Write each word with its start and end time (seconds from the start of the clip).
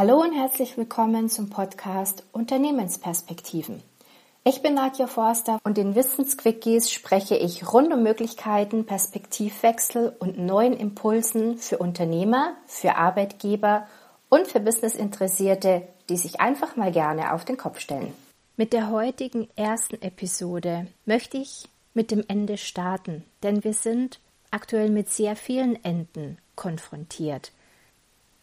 Hallo 0.00 0.22
und 0.22 0.32
herzlich 0.32 0.78
willkommen 0.78 1.28
zum 1.28 1.50
Podcast 1.50 2.24
Unternehmensperspektiven. 2.32 3.82
Ich 4.44 4.62
bin 4.62 4.72
Nadja 4.72 5.06
Forster 5.06 5.58
und 5.62 5.76
in 5.76 5.94
Wissensquickies 5.94 6.90
spreche 6.90 7.36
ich 7.36 7.70
rund 7.70 7.92
um 7.92 8.02
Möglichkeiten, 8.02 8.86
Perspektivwechsel 8.86 10.16
und 10.18 10.38
neuen 10.38 10.72
Impulsen 10.72 11.58
für 11.58 11.76
Unternehmer, 11.76 12.54
für 12.64 12.96
Arbeitgeber 12.96 13.86
und 14.30 14.48
für 14.48 14.60
Businessinteressierte, 14.60 15.82
die 16.08 16.16
sich 16.16 16.40
einfach 16.40 16.76
mal 16.76 16.92
gerne 16.92 17.34
auf 17.34 17.44
den 17.44 17.58
Kopf 17.58 17.78
stellen. 17.78 18.14
Mit 18.56 18.72
der 18.72 18.88
heutigen 18.90 19.50
ersten 19.54 20.00
Episode 20.00 20.86
möchte 21.04 21.36
ich 21.36 21.68
mit 21.92 22.10
dem 22.10 22.24
Ende 22.26 22.56
starten, 22.56 23.22
denn 23.42 23.64
wir 23.64 23.74
sind 23.74 24.18
aktuell 24.50 24.88
mit 24.88 25.10
sehr 25.10 25.36
vielen 25.36 25.84
Enden 25.84 26.38
konfrontiert 26.56 27.52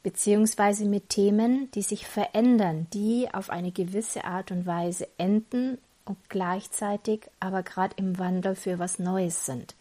beziehungsweise 0.08 0.86
mit 0.86 1.10
Themen, 1.10 1.70
die 1.72 1.82
sich 1.82 2.08
verändern, 2.08 2.88
die 2.94 3.28
auf 3.34 3.50
eine 3.50 3.74
gewisse 3.74 4.24
Art 4.24 4.52
und 4.52 4.66
Weise 4.66 5.06
enden 5.18 5.80
und 6.06 6.18
gleichzeitig 6.30 7.30
aber 7.42 7.62
gerade 7.62 7.94
im 7.98 8.18
Wandel 8.18 8.56
für 8.56 8.80
was 8.80 9.00
Neues 9.00 9.46
sind. 9.46 9.76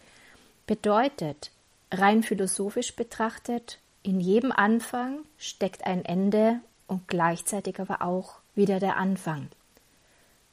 Bedeutet, 0.67 1.53
rein 1.93 2.25
philosophisch 2.25 2.97
betrachtet, 2.97 3.79
in 4.03 4.19
jedem 4.19 4.51
Anfang 4.51 5.21
steckt 5.39 5.87
ein 5.87 6.05
Ende 6.05 6.59
und 6.89 7.07
gleichzeitig 7.07 7.79
aber 7.79 8.03
auch 8.03 8.41
wieder 8.57 8.81
der 8.81 8.97
Anfang. 8.97 9.47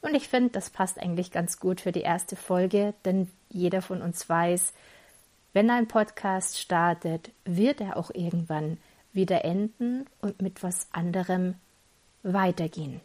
Und 0.04 0.14
ich 0.14 0.28
finde, 0.28 0.52
das 0.52 0.70
passt 0.70 1.00
eigentlich 1.00 1.32
ganz 1.32 1.60
gut 1.60 1.82
für 1.82 1.92
die 1.92 2.02
erste 2.02 2.36
Folge, 2.36 2.94
denn 3.06 3.28
jeder 3.50 3.82
von 3.82 4.04
uns 4.04 4.30
weiß, 4.30 4.72
wenn 5.54 5.72
ein 5.72 5.88
Podcast 5.88 6.60
startet, 6.60 7.32
wird 7.44 7.82
er 7.82 7.98
auch 7.98 8.12
irgendwann 8.14 8.78
wieder 9.14 9.46
enden 9.46 10.06
und 10.22 10.42
mit 10.42 10.64
was 10.64 10.88
anderem 10.92 11.56
weitergehen. 12.24 13.02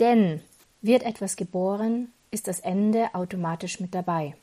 Denn 0.00 0.40
wird 0.82 1.02
etwas 1.02 1.36
geboren, 1.36 2.12
ist 2.30 2.48
das 2.48 2.60
Ende 2.60 3.14
automatisch 3.14 3.80
mit 3.80 3.94
dabei. 3.94 4.34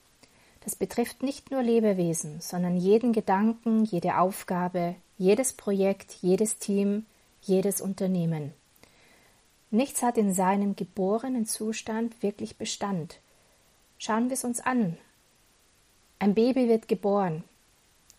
Das 0.64 0.76
betrifft 0.76 1.24
nicht 1.24 1.52
nur 1.52 1.62
Lebewesen, 1.64 2.40
sondern 2.40 2.78
jeden 2.78 3.14
Gedanken, 3.14 3.84
jede 3.84 4.18
Aufgabe, 4.18 4.96
jedes 5.18 5.54
Projekt, 5.54 6.14
jedes 6.22 6.58
Team, 6.58 7.06
jedes 7.42 7.82
Unternehmen. 7.82 8.54
Nichts 9.72 10.04
hat 10.04 10.18
in 10.18 10.34
seinem 10.34 10.76
geborenen 10.76 11.46
Zustand 11.46 12.22
wirklich 12.22 12.58
Bestand. 12.58 13.20
Schauen 13.98 14.30
wir 14.30 14.34
es 14.34 14.44
uns 14.44 14.60
an. 14.60 14.98
Ein 16.20 16.34
Baby 16.34 16.68
wird 16.68 16.88
geboren. 16.88 17.44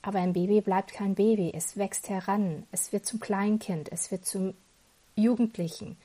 Aber 0.02 0.18
ein 0.18 0.32
Baby 0.32 0.60
bleibt 0.60 0.92
kein 0.92 1.14
Baby, 1.14 1.52
es 1.54 1.76
wächst 1.76 2.08
heran, 2.08 2.66
es 2.72 2.92
wird 2.92 3.06
zum 3.06 3.20
Kleinkind, 3.20 3.90
es 3.92 4.10
wird 4.10 4.26
zum 4.26 4.54
Jugendlichen, 5.14 5.96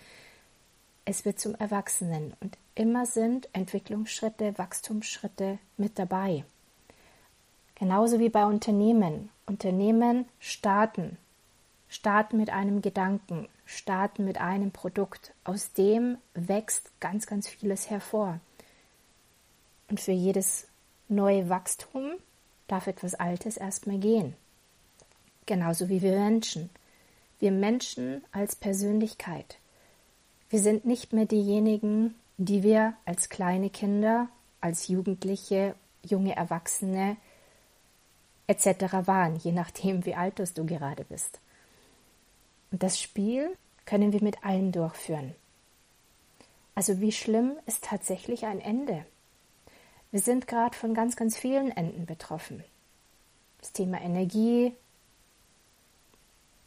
es 1.03 1.25
wird 1.25 1.39
zum 1.39 1.55
Erwachsenen 1.55 2.33
und 2.39 2.57
immer 2.75 3.07
sind 3.07 3.49
Entwicklungsschritte, 3.53 4.57
Wachstumsschritte 4.57 5.57
mit 5.77 5.97
dabei. 5.97 6.43
Genauso 7.75 8.19
wie 8.19 8.29
bei 8.29 8.45
Unternehmen. 8.45 9.29
Unternehmen 9.45 10.25
starten, 10.39 11.17
starten 11.87 12.37
mit 12.37 12.49
einem 12.49 12.81
Gedanken, 12.81 13.47
starten 13.65 14.25
mit 14.25 14.39
einem 14.39 14.71
Produkt. 14.71 15.33
Aus 15.43 15.73
dem 15.73 16.17
wächst 16.33 16.91
ganz, 16.99 17.27
ganz 17.27 17.47
vieles 17.47 17.89
hervor. 17.89 18.39
Und 19.89 19.99
für 19.99 20.11
jedes 20.11 20.67
neue 21.07 21.49
Wachstum 21.49 22.13
darf 22.67 22.87
etwas 22.87 23.15
Altes 23.15 23.57
erstmal 23.57 23.97
gehen. 23.97 24.35
Genauso 25.45 25.89
wie 25.89 26.01
wir 26.01 26.17
Menschen. 26.17 26.69
Wir 27.39 27.51
Menschen 27.51 28.23
als 28.31 28.55
Persönlichkeit. 28.55 29.57
Wir 30.49 30.59
sind 30.59 30.85
nicht 30.85 31.13
mehr 31.13 31.25
diejenigen, 31.25 32.15
die 32.37 32.63
wir 32.63 32.93
als 33.05 33.29
kleine 33.29 33.69
Kinder, 33.69 34.29
als 34.61 34.87
Jugendliche, 34.87 35.75
junge 36.03 36.35
Erwachsene 36.35 37.17
etc. 38.47 39.07
waren, 39.07 39.35
je 39.35 39.51
nachdem, 39.51 40.05
wie 40.05 40.15
alt 40.15 40.39
du 40.39 40.65
gerade 40.65 41.03
bist. 41.03 41.39
Und 42.71 42.83
das 42.83 42.99
Spiel 42.99 43.55
können 43.85 44.13
wir 44.13 44.23
mit 44.23 44.43
allen 44.43 44.71
durchführen. 44.71 45.35
Also 46.75 46.99
wie 46.99 47.11
schlimm 47.11 47.53
ist 47.65 47.83
tatsächlich 47.83 48.45
ein 48.45 48.59
Ende? 48.59 49.05
Wir 50.11 50.21
sind 50.21 50.47
gerade 50.47 50.75
von 50.75 50.93
ganz, 50.93 51.15
ganz 51.15 51.37
vielen 51.37 51.71
Enden 51.71 52.05
betroffen. 52.05 52.63
Das 53.59 53.73
Thema 53.73 54.01
Energie, 54.01 54.73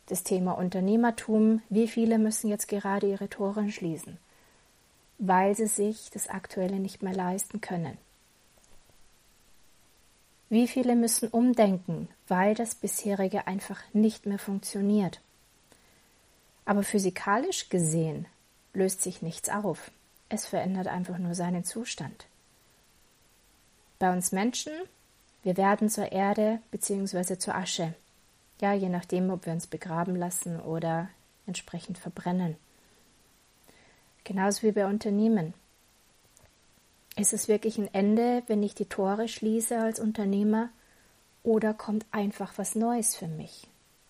das 0.07 0.25
Thema 0.25 0.53
Unternehmertum. 0.53 1.63
Wie 1.69 1.89
viele 1.89 2.19
müssen 2.19 2.49
jetzt 2.49 2.69
gerade 2.69 3.09
ihre 3.09 3.29
Tore 3.29 3.71
schließen, 3.71 4.19
weil 5.19 5.55
sie 5.55 5.67
sich 5.67 6.11
das 6.11 6.29
Aktuelle 6.29 6.79
nicht 6.79 7.03
mehr 7.03 7.15
leisten 7.15 7.61
können? 7.61 7.97
Wie 10.49 10.67
viele 10.67 10.97
müssen 10.97 11.29
umdenken, 11.29 12.09
weil 12.27 12.57
das 12.57 12.75
bisherige 12.75 13.47
einfach 13.47 13.81
nicht 13.93 14.27
mehr 14.27 14.41
funktioniert? 14.41 15.21
Aber 16.65 16.83
physikalisch 16.83 17.69
gesehen 17.69 18.27
löst 18.75 19.01
sich 19.03 19.23
nichts 19.23 19.49
auf. 19.49 19.93
Es 20.29 20.47
verändert 20.47 20.89
einfach 20.89 21.19
nur 21.19 21.35
seinen 21.37 21.65
Zustand. 21.65 22.27
Bei 24.01 24.11
uns 24.11 24.33
Menschen, 24.33 24.73
wir 25.43 25.59
werden 25.59 25.91
zur 25.91 26.11
Erde 26.11 26.61
bzw. 26.71 27.37
zur 27.37 27.55
Asche. 27.55 27.93
Ja, 28.59 28.73
je 28.73 28.89
nachdem, 28.89 29.29
ob 29.29 29.45
wir 29.45 29.53
uns 29.53 29.67
begraben 29.67 30.17
lassen 30.17 30.59
oder 30.59 31.11
entsprechend 31.47 31.99
verbrennen. 31.99 32.57
Genauso 34.25 34.63
wie 34.63 34.73
bei 34.73 34.87
Unternehmen. 34.87 35.53
Ist 37.15 37.35
es 37.35 37.47
wirklich 37.47 37.77
ein 37.77 37.93
Ende, 37.93 38.43
wenn 38.47 38.63
ich 38.63 38.75
die 38.75 38.87
Tore 38.87 39.29
schließe 39.29 39.79
als 39.79 40.01
Unternehmer? 40.01 40.71
Oder 41.43 41.75
kommt 41.75 42.07
einfach 42.11 42.55
was 42.57 42.75
Neues 42.75 43.17
für 43.17 43.29
mich? 43.29 43.67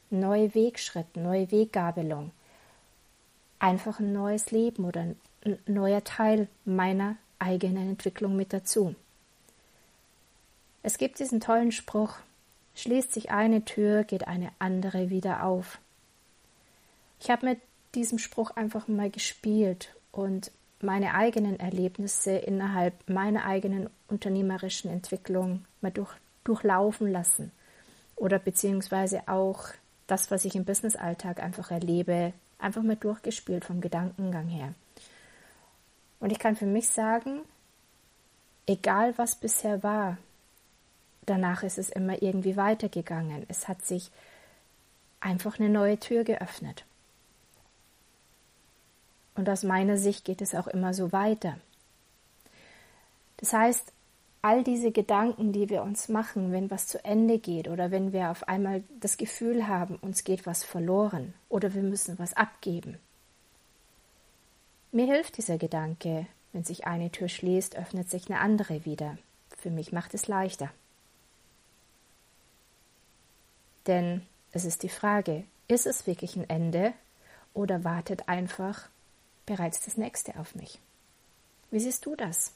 Neue 0.09 0.55
Wegschritt, 0.55 1.17
neue 1.17 1.51
Weggabelung. 1.51 2.31
Einfach 3.59 3.99
ein 3.99 4.13
neues 4.13 4.53
Leben 4.53 4.85
oder 4.85 5.01
ein 5.01 5.17
neuer 5.67 6.05
Teil 6.05 6.47
meiner 6.65 7.17
eigenen 7.41 7.91
Entwicklung 7.91 8.37
mit 8.37 8.53
dazu. 8.53 8.95
Es 10.83 10.99
gibt 10.99 11.19
diesen 11.19 11.41
tollen 11.41 11.73
Spruch, 11.73 12.15
schließt 12.75 13.13
sich 13.13 13.31
eine 13.31 13.65
Tür, 13.65 14.05
geht 14.05 14.27
eine 14.27 14.51
andere 14.59 15.11
wieder 15.11 15.45
auf. 15.45 15.79
Ich 17.21 17.31
habe 17.31 17.47
mit 17.47 17.61
diesem 17.95 18.19
Spruch 18.19 18.51
einfach 18.53 18.89
mal 18.89 19.11
gespielt 19.11 19.95
und 20.13 20.51
meine 20.81 21.15
eigenen 21.15 21.61
Erlebnisse 21.61 22.33
innerhalb 22.33 22.95
meiner 23.09 23.45
eigenen 23.45 23.91
unternehmerischen 24.09 24.91
Entwicklung 24.91 25.65
mal 25.83 25.91
durch, 25.91 26.13
durchlaufen 26.45 27.13
lassen 27.13 27.53
oder 28.17 28.39
beziehungsweise 28.39 29.29
auch 29.29 29.69
das, 30.07 30.31
was 30.31 30.45
ich 30.45 30.55
im 30.55 30.65
Businessalltag 30.65 31.43
einfach 31.43 31.71
erlebe, 31.71 32.33
einfach 32.59 32.83
mal 32.83 32.97
durchgespielt 32.97 33.65
vom 33.65 33.81
Gedankengang 33.81 34.49
her. 34.49 34.75
Und 36.19 36.33
ich 36.33 36.39
kann 36.39 36.57
für 36.57 36.67
mich 36.67 36.89
sagen, 36.89 37.41
egal 38.67 39.17
was 39.17 39.37
bisher 39.37 39.83
war, 39.83 40.19
danach 41.27 41.63
ist 41.63 41.79
es 41.79 41.91
immer 41.91 42.23
irgendwie 42.23 42.57
weitergegangen. 42.57 43.45
Es 43.49 43.69
hat 43.69 43.85
sich 43.85 44.11
einfach 45.21 45.59
eine 45.59 45.69
neue 45.69 45.99
Tür 45.99 46.25
geöffnet. 46.25 46.85
Und 49.35 49.49
aus 49.49 49.63
meiner 49.63 49.97
Sicht 49.97 50.25
geht 50.25 50.43
es 50.43 50.55
auch 50.55 50.67
immer 50.67 50.93
so 50.93 51.13
weiter. 51.13 51.59
Das 53.39 53.53
heißt, 53.53 53.93
all 54.43 54.65
diese 54.65 54.91
Gedanken, 54.91 55.53
die 55.53 55.69
wir 55.69 55.83
uns 55.83 56.09
machen, 56.09 56.53
wenn 56.53 56.71
was 56.71 56.87
zu 56.87 57.03
Ende 57.05 57.39
geht 57.39 57.69
oder 57.69 57.91
wenn 57.91 58.13
wir 58.13 58.31
auf 58.31 58.49
einmal 58.49 58.83
das 59.01 59.17
Gefühl 59.17 59.67
haben, 59.67 59.97
uns 59.97 60.25
geht 60.25 60.47
was 60.47 60.65
verloren 60.65 61.35
oder 61.49 61.75
wir 61.75 61.83
müssen 61.83 62.19
was 62.19 62.35
abgeben. 62.35 62.99
Mir 64.93 65.07
hilft 65.07 65.37
dieser 65.37 65.59
Gedanke, 65.59 66.27
wenn 66.53 66.65
sich 66.65 66.87
eine 66.87 67.11
Tür 67.11 67.29
schließt, 67.29 67.77
öffnet 67.77 68.11
sich 68.11 68.29
eine 68.29 68.41
andere 68.41 68.85
wieder. 68.85 69.19
Für 69.57 69.71
mich 69.71 69.93
macht 69.93 70.15
es 70.15 70.27
leichter. 70.27 70.71
Denn 73.91 74.25
es 74.53 74.65
ist 74.65 74.85
die 74.85 74.89
Frage, 74.89 75.43
ist 75.67 75.85
es 75.85 76.07
wirklich 76.07 76.37
ein 76.37 76.49
Ende 76.49 76.93
oder 77.55 77.83
wartet 77.83 78.29
einfach 78.29 78.89
bereits 79.47 79.85
das 79.85 79.97
nächste 79.97 80.39
auf 80.39 80.55
mich? 80.55 80.79
Wie 81.73 81.81
siehst 81.81 82.07
du 82.07 82.15
das? 82.15 82.53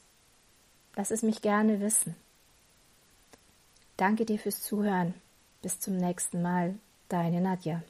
Lass 0.95 1.11
es 1.11 1.23
mich 1.23 1.41
gerne 1.41 1.81
wissen. 1.81 2.15
Danke 3.97 4.23
dir 4.23 4.39
fürs 4.39 4.61
Zuhören. 4.61 5.13
Bis 5.61 5.77
zum 5.81 5.97
nächsten 5.97 6.41
Mal. 6.41 6.75
Deine 7.09 7.41
Nadja. 7.41 7.83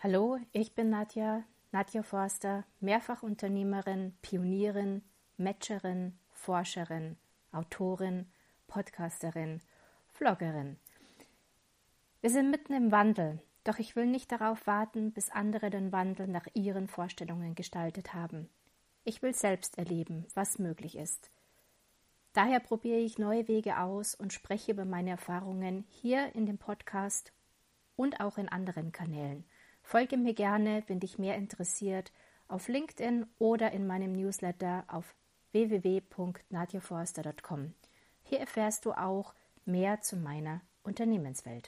Hallo, 0.00 0.38
ich 0.52 0.76
bin 0.76 0.90
Nadja, 0.90 1.42
Nadja 1.72 2.04
Forster, 2.04 2.62
Mehrfachunternehmerin, 2.78 4.16
Pionierin, 4.22 5.02
Matcherin, 5.38 6.16
Forscherin, 6.30 7.16
Autorin, 7.50 8.26
Podcasterin, 8.68 9.60
Vloggerin. 10.06 10.76
Wir 12.20 12.30
sind 12.30 12.48
mitten 12.52 12.74
im 12.74 12.92
Wandel, 12.92 13.42
doch 13.64 13.80
ich 13.80 13.96
will 13.96 14.06
nicht 14.06 14.30
darauf 14.30 14.68
warten, 14.68 15.10
bis 15.10 15.30
andere 15.30 15.68
den 15.68 15.90
Wandel 15.90 16.28
nach 16.28 16.46
ihren 16.54 16.86
Vorstellungen 16.86 17.56
gestaltet 17.56 18.14
haben. 18.14 18.48
Ich 19.02 19.20
will 19.20 19.34
selbst 19.34 19.78
erleben, 19.78 20.28
was 20.32 20.60
möglich 20.60 20.94
ist. 20.94 21.32
Daher 22.34 22.60
probiere 22.60 23.00
ich 23.00 23.18
neue 23.18 23.48
Wege 23.48 23.80
aus 23.80 24.14
und 24.14 24.32
spreche 24.32 24.70
über 24.70 24.84
meine 24.84 25.10
Erfahrungen 25.10 25.84
hier 25.88 26.36
in 26.36 26.46
dem 26.46 26.58
Podcast 26.58 27.32
und 27.96 28.20
auch 28.20 28.38
in 28.38 28.48
anderen 28.48 28.92
Kanälen. 28.92 29.44
Folge 29.88 30.16
mir 30.18 30.34
gerne, 30.34 30.84
wenn 30.86 31.00
dich 31.00 31.18
mehr 31.18 31.36
interessiert, 31.36 32.12
auf 32.46 32.68
LinkedIn 32.68 33.24
oder 33.38 33.72
in 33.72 33.86
meinem 33.86 34.12
Newsletter 34.12 34.84
auf 34.86 35.14
www.nadjaforster.com. 35.52 37.72
Hier 38.22 38.38
erfährst 38.38 38.84
du 38.84 38.92
auch 38.92 39.32
mehr 39.64 40.02
zu 40.02 40.16
meiner 40.16 40.60
Unternehmenswelt. 40.82 41.66